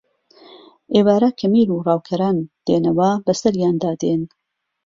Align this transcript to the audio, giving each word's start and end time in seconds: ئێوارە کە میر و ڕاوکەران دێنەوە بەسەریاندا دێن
ئێوارە 0.93 1.29
کە 1.39 1.45
میر 1.53 1.69
و 1.71 1.83
ڕاوکەران 1.87 2.37
دێنەوە 2.65 3.09
بەسەریاندا 3.25 3.91
دێن 4.01 4.23